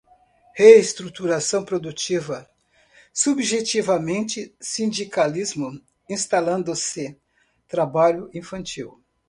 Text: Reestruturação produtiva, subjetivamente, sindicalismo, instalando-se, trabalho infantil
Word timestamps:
Reestruturação 0.55 1.63
produtiva, 1.63 2.49
subjetivamente, 3.13 4.51
sindicalismo, 4.59 5.79
instalando-se, 6.09 7.19
trabalho 7.67 8.27
infantil 8.33 8.99